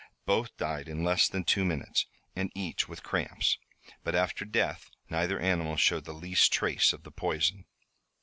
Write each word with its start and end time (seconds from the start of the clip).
Both 0.25 0.57
died 0.57 0.89
in 0.89 1.03
less 1.03 1.29
than 1.29 1.43
two 1.43 1.63
minutes, 1.63 2.07
and 2.35 2.51
each 2.55 2.89
with 2.89 3.03
cramps. 3.03 3.59
But 4.03 4.15
after 4.15 4.45
death 4.45 4.89
neither 5.11 5.39
animal 5.39 5.77
showed 5.77 6.05
the 6.05 6.11
least 6.13 6.51
trace 6.51 6.91
of 6.91 7.03
the 7.03 7.11
poison." 7.11 7.65